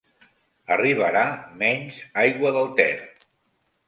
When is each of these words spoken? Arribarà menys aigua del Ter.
Arribarà 0.75 1.21
menys 1.59 1.99
aigua 2.21 2.55
del 2.57 2.73
Ter. 2.81 2.89